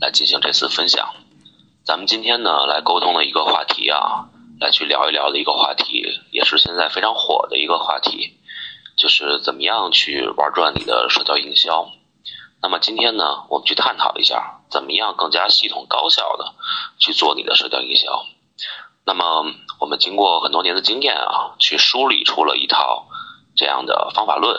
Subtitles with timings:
[0.00, 1.14] 来进行这次分享。
[1.84, 4.28] 咱们今天呢，来沟通的一个话题啊，
[4.60, 8.38] 来去聊一聊的一个话题，也是现在非常火的一个话题，
[8.96, 11.90] 就是怎么样去玩转你的社交营销。
[12.60, 16.54] 那么今天呢，我们去探讨一下，怎么样更加系统高效的
[16.98, 18.24] 去做你的社交营销。
[19.04, 19.46] 那么
[19.80, 23.08] 我们经过很多年的经验啊，去梳理出了一套
[23.56, 24.56] 这样的方法论。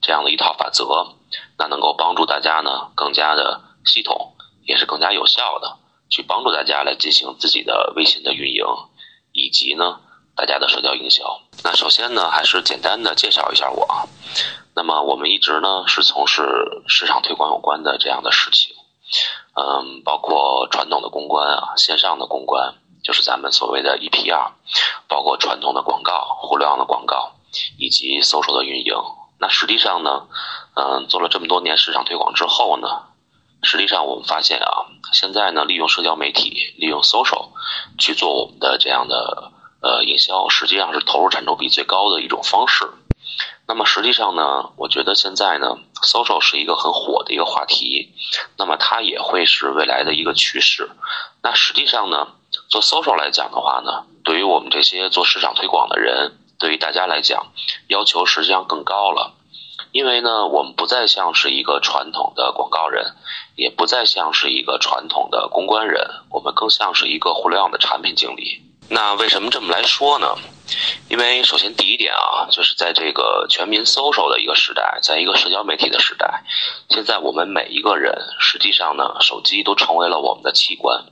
[0.00, 1.16] 这样的一套法则，
[1.58, 4.36] 那能够帮助大家呢更加的系统，
[4.68, 5.78] 也是更加有效的
[6.10, 8.64] 去帮助大家来进行自己的微信的运营，
[9.32, 9.98] 以及呢
[10.36, 11.40] 大家的社交营销。
[11.64, 14.08] 那首先呢，还是简单的介绍一下我。
[14.76, 16.42] 那么我们一直呢是从事
[16.86, 18.76] 市场推广有关的这样的事情，
[19.56, 24.52] 嗯，包括传统的公关啊，线上的公关，就是咱们所谓的 EPR，
[25.08, 27.32] 包括传统的广告、互联网的广告，
[27.78, 28.94] 以及搜索的运营。
[29.40, 30.28] 那实际上呢，
[30.74, 32.88] 嗯，做了这么多年市场推广之后呢，
[33.62, 37.48] 实际上我们发现啊，现在呢，利用社交媒体，利用 social
[37.98, 42.88] 去做我们的这样的呃营销，实际上是投入产出比最高的一种方式。
[43.66, 48.14] 那么实际上呢，我觉得现在呢，social 是一个很火的一个话题，
[48.56, 50.90] 那么它也会是未来的一个趋势。
[51.42, 52.28] 那实际上呢，
[52.68, 56.38] 做 social 来讲的话呢，对于我们这些做市场推广的人。
[56.60, 57.52] 对于大家来讲，
[57.86, 59.32] 要求实际上更高了，
[59.92, 63.14] 因为呢，我们不再像是一个传统的广告人，
[63.56, 68.62] 也不再像是一个传统的公关人，我们更像是一个互联网的产品经理。
[68.90, 70.34] 那为什么这么来说呢？
[71.08, 76.42] 因为首先第一点啊，就是在这个全民搜索的一个时代，在一个社交媒体的时代，
[76.88, 81.04] 现在我们每一个人实际上呢，手机都成为了我们的器官。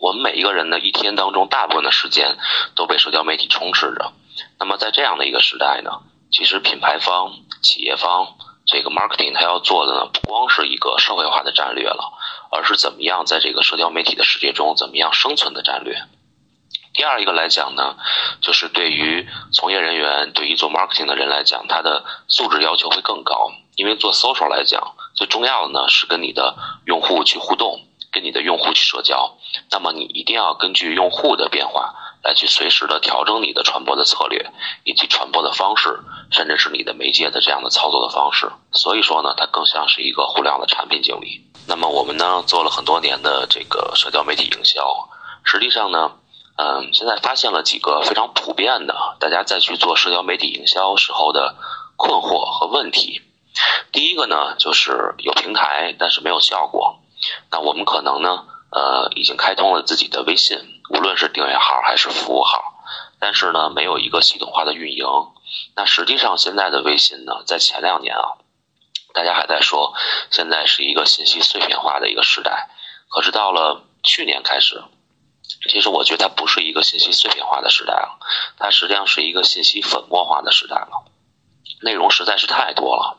[0.00, 2.36] 我们每一个人呢，一天当中大部分的时间
[2.74, 4.12] 都被社交媒体充斥着。
[4.58, 5.90] 那么在这样的一个时代呢，
[6.32, 7.32] 其实品牌方、
[7.62, 8.34] 企业方
[8.64, 12.12] 这个 marketing 它要做的呢，不光是一个社会化的战略了，
[12.50, 16.02] 而是怎么样在这个社交媒体的世界中怎么样生存的战略。
[16.94, 17.96] 第二一个来讲呢，
[18.40, 26.56] 就是对于从业人员、对于做 marketing 的人来讲，他的素质要求会更高，因为做 social 来讲，最重要的呢是跟你的
[26.86, 29.36] 用户去互动，跟你的用户去社交。
[29.70, 31.94] 那么你一定要根据用户的变化。
[32.22, 34.52] 来去随时的调整你的传播的策略，
[34.84, 36.00] 以及传播的方式，
[36.30, 38.50] 甚至是你的媒介的这样的操作的方式。
[38.72, 41.50] 所以说呢，它更像是一个互联网的产品经理。
[41.66, 45.08] 那么我们呢做了很多年的这个社交媒体营销，
[45.44, 46.12] 实际上呢，
[46.56, 51.56] 嗯，现在发现了几个非常普遍的，大家再去做社交媒体营销时候的
[51.96, 53.22] 困惑和问题。
[53.90, 57.00] 第一个呢，就是有平台，但是没有效果。
[57.50, 60.58] 那我们可能呢，呃，已经开通了自己的微信。
[60.92, 62.84] 无论是订阅号还是服务号，
[63.18, 65.06] 但是呢，没有一个系统化的运营。
[65.74, 68.36] 那实际上现在的微信呢，在前两年啊，
[69.14, 69.94] 大家还在说
[70.30, 72.68] 现在是一个信息碎片化的一个时代。
[73.08, 74.84] 可是到了去年开始，
[75.68, 78.18] 其实我觉得它不是一个信息碎片化的时代了，
[78.58, 81.04] 它实际上是一个信息粉末化的时代了。
[81.80, 83.18] 内容实在是太多了。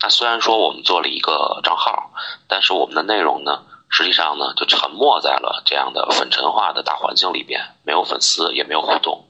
[0.00, 2.10] 那虽然说我们做了一个账号，
[2.48, 3.62] 但是我们的内容呢？
[3.96, 9.24] 实际上呢，就沉没在了这样的粉尘化的大环境里边，没有粉丝，也没有互动。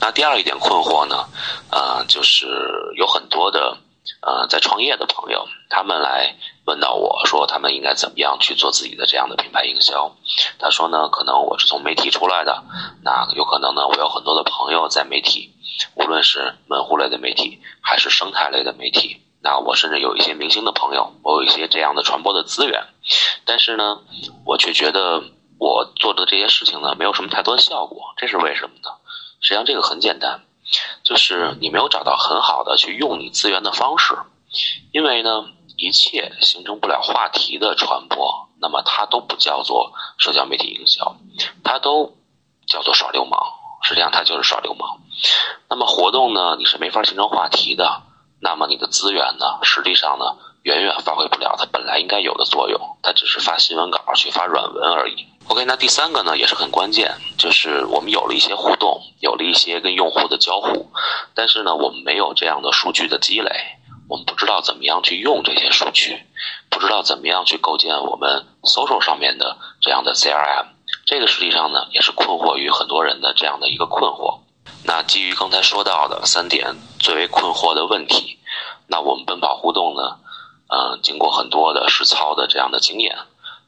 [0.00, 1.26] 那第二一点困惑呢，
[1.72, 2.46] 呃，就是
[2.94, 3.76] 有很多的
[4.22, 6.36] 呃在创业的朋友，他们来
[6.66, 10.14] 问到我说，他们应该怎么样去做自己的这样的品牌营销？
[10.60, 12.62] 他说呢，可能我是从媒体出来的，
[13.02, 15.52] 那有可能呢，我有很多的朋友在媒体，
[15.96, 19.20] 无论是门户类的媒体，还是生态类的媒体。
[19.44, 22.82] 那我甚至有一些明星的朋友，我有一些这样的传播的资源，
[23.44, 24.00] 但是呢，
[24.46, 25.22] 我却觉得
[25.58, 28.14] 我做的这些事情呢，没有什么太多的效果。
[28.16, 28.88] 这是为什么呢？
[29.42, 30.40] 实际上这个很简单，
[31.02, 34.16] 就是你没有找到很好的去用你资源的方式。
[34.92, 35.44] 因为呢，
[35.76, 41.16] 一切形成不了话题的传播，那么它都不叫做社交媒体营销，
[41.62, 42.16] 它都
[42.66, 43.38] 叫做耍流氓。
[43.82, 45.00] 实际上它就是耍流氓。
[45.68, 48.00] 那么活动呢，你是没法形成话题的。
[48.44, 49.46] 那么你的资源呢？
[49.62, 52.78] 实际上呢，远远发挥不了它本来应该有的作用。
[53.02, 55.24] 它只是发新闻稿去发软文而已。
[55.48, 60.90] OK，那第三个呢，也是很关键，就是我们有了一些互动，有了一些跟用户的交互，
[61.34, 63.50] 但是呢，我们没有这样的数据的积累，
[64.10, 66.22] 我们不知道怎么样去用这些数据，
[66.68, 67.02] 不知道。
[67.02, 70.66] 怎么样去构建我们 social 上面的这样的 CRM，
[71.06, 74.40] 这个实际上呢也是困惑于很多人的这样的一个困惑。
[74.84, 78.38] 那基于刚才说到的三点最为困惑的问题，
[78.86, 80.18] 那我们奔跑互动呢，
[80.68, 83.16] 嗯，经过很多的实操的这样的经验，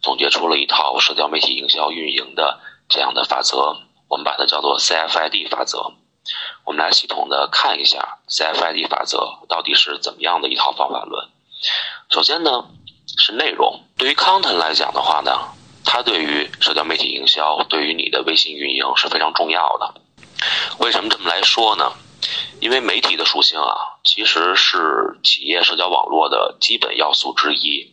[0.02, 3.78] 总结出了一套社交媒体营销运营的这样的法则，
[4.08, 5.92] 我们把它叫做 CFID 法则。
[6.64, 11.28] 我们来系统的看一下 CFID 法则到底是怎么样的一套方法论。
[12.10, 12.66] 首先呢，
[13.16, 13.80] 是内容。
[13.96, 15.32] 对于 content 来讲的话呢，
[15.84, 19.94] 它对于社交媒体营销，对于你的微信运营是非常重要的。
[20.78, 21.92] 为什么这么来说呢？
[22.60, 27.92] 因为媒体的属性啊，其实是企业社交网络的基本要素之一。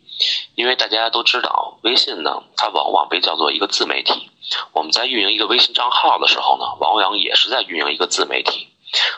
[0.56, 4.30] 因为大家都知道，微信呢，它往往被叫做一个自媒体。
[4.72, 8.70] 我们在运营一个微信账号的时候呢，往往也是在运营一个自媒体。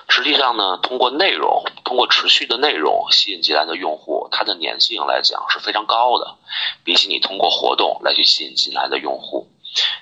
[0.07, 6.35] 实际上呢，通过内容，通过持续的内容吸引进来的用户，它的粘性来讲是非常高的，
[6.83, 9.47] 比起你通过活动来去吸引进来的用户，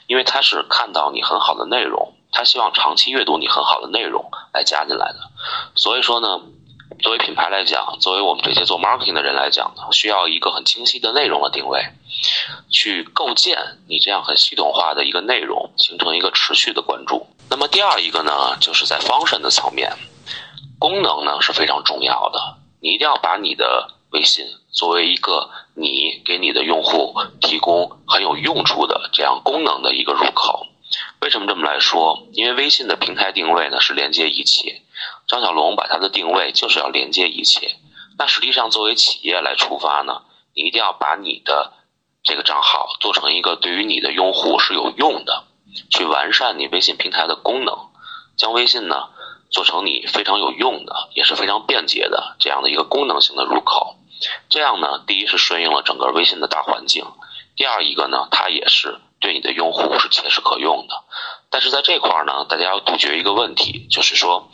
[0.07, 5.19] 因为他是看到你很好的内容，他希望长期阅读你很好的内容来加进来的。
[5.75, 6.41] 所以说呢。
[7.01, 11.83] 作为品牌来讲，作为我们这些做 marketing 的人来讲呢，需要一个很清晰的内容的定位，
[12.69, 13.57] 去构建
[13.89, 17.25] 你这样很系统化的一个内容，形成一个持续的关注。
[17.49, 19.91] 那么第二一个呢，就是在 function 的层面，
[20.77, 22.57] 功能呢是非常重要的。
[22.79, 30.67] 你一定要把你的微信作为一个你给你的用户提供很有用处的这样功能的一个入口。
[31.23, 32.27] 为什么这么来说？
[32.33, 34.81] 因为微信的平台定位呢是连接一切。
[35.25, 37.77] 张小龙把他的定位就是要连接一切。
[38.17, 40.23] 那实际上，作为企业来出发呢，
[40.53, 41.71] 你一定要把你的
[42.23, 45.45] 这个账号做成一个对于你的用户是有用的，
[45.89, 47.73] 去完善你微信平台的功能，
[48.35, 49.07] 将微信呢
[49.49, 53.95] 做成你非常有用的，也是非常便捷的这样的一个功能性的入口。
[54.49, 57.05] 这样呢，第一是顺应了整个微信的大环境，
[57.55, 60.93] 第二一个呢，它也是对你的用户是切实可用的。
[61.49, 64.49] 但是在这块儿呢，大家要杜绝一个问题，就是说，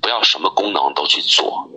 [0.00, 1.68] 不要什么功能都去做，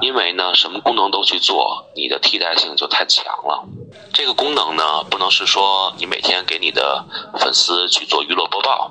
[0.00, 3.64] 因为呢，什么功能都去做，你的替代性就太强了。
[4.12, 7.04] 这个功能呢，不能是说你每天给你的
[7.38, 8.90] 粉丝去做娱乐播报，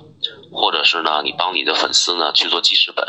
[0.51, 3.05] 或者是呢，你帮你的粉丝呢去做记事本，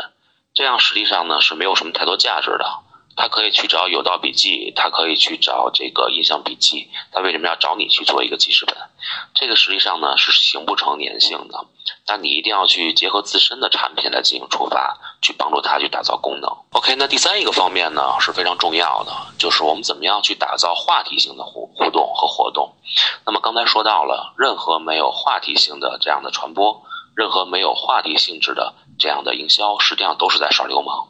[0.53, 2.65] 这样实际上呢是没有什么太多价值的。
[3.15, 8.75] 他可以去找有道笔记，他可以去找这个印象笔记，他为什么要找你去做一个记事本？
[9.33, 11.65] 这个实际上呢是形不成粘性的。
[12.07, 16.49] 那你一定要去结合自身的产品来进行出发，去帮助他去打造功能。
[16.71, 22.73] OK，那第三一个方面呢是非常重要的，就是我们怎么样去打造话题性的互互动和活动。
[23.25, 26.83] 那么刚才说到了，任何没有话题性的这样的传播，
[27.15, 31.07] 任何没有话题性质的这样的营销，实际上都是在耍流氓。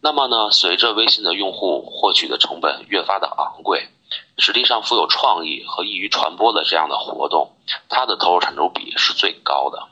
[0.00, 3.88] 那么呢，随着微信的用户获取的成本越发的昂贵，
[4.38, 7.52] 实际上富有创意和易于传播的这样的活动，
[7.88, 9.88] 它的投入产出比是最高的。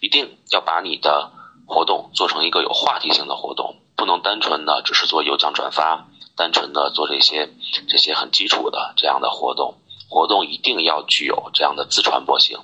[0.00, 1.30] 一定要把你的
[1.66, 6.06] 活动做成一个有话题性的活动，不能单纯的只是做有奖转发，
[6.36, 7.48] 单纯的做这些
[7.88, 9.74] 这些很基础的这样的活动。
[10.08, 12.58] 活动一定要具有这样的自传播性，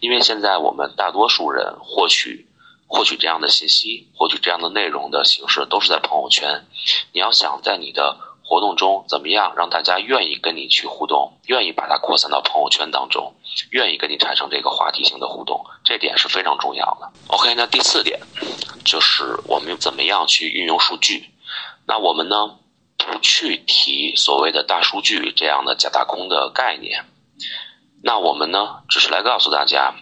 [0.00, 2.46] 因为现在我们大多数人获取
[2.92, 6.66] 获取这样的信息、获取这样的内容的形式都是在朋友圈。
[7.12, 13.34] 你要想在你的活动中怎么样让大家愿意跟你去互动，愿意把它扩散到朋友圈当中，
[13.70, 17.10] 愿意跟你产生这个话题性的互动，这点是非常重要的。
[17.28, 18.20] OK，那第四点
[18.84, 21.30] 就是我们怎么样去运用数据。
[21.86, 22.58] 那我们呢
[22.98, 27.06] 不去提所谓的大数据这样的假大空的概念。
[28.02, 29.94] 那我们呢只是来告诉大家，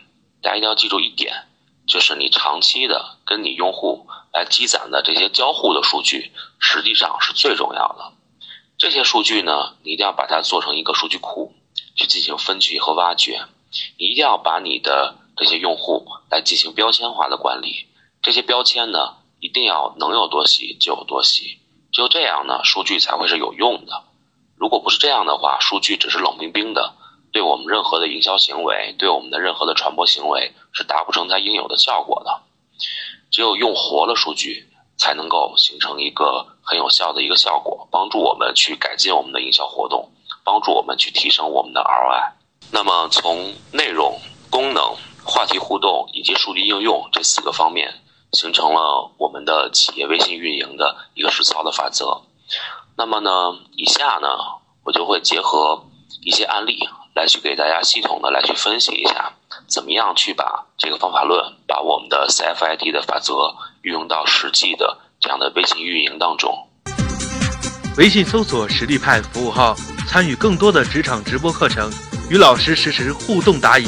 [0.42, 1.44] 大家一定要记住一点，
[1.90, 6.30] 就是你长期的跟你用户来积攒的这些交互的数据，
[6.60, 8.12] 实际上是最重要的。
[8.78, 11.52] 这些数据呢，你一定要把它做成一个数据库，
[11.96, 13.40] 去进行分析和挖掘。
[13.96, 17.88] 一定要把你的这些用户来进行标签化的管理。
[18.22, 21.58] 这些标签呢，一定要能有多细就有多细。
[21.90, 24.04] 只有这样呢，数据才会是有用的。
[24.56, 26.94] 如果不是这样的话，数据只是冷冰冰的，
[27.32, 32.40] 对我们任何的营销行为，对我们的任何的传播行为，是达不成它应有的效果的。
[33.30, 34.66] 只有用活了数据。
[35.00, 40.10] 才能够形成一个很有效的一个效果，帮助我们去改进我们的营销活动，
[40.44, 42.32] 帮助我们去提升我们的 ROI。
[42.70, 44.20] 那么从内容、
[44.50, 44.94] 功能、
[45.24, 47.94] 话题互动以及数据应用这四个方面，
[48.32, 52.20] 形成了我们的企业微信运营的一个实操的法则。
[52.98, 54.28] 那么呢，以下呢，
[54.84, 55.86] 我就会结合
[56.22, 56.78] 一些案例
[57.20, 59.30] 来去给大家系统的来去分析一下，
[59.66, 63.54] 怎么样去把这个方法论，把我们的 CFID 的法则。
[63.82, 66.54] 运用到实际的这样的微信运营当中。
[67.96, 69.74] 微信搜索实力派服务号，
[70.06, 71.90] 参与更多的职场直播课程，
[72.30, 73.86] 与老师实时互动答疑。